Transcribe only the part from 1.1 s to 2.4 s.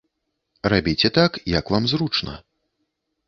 так, як вам зручна.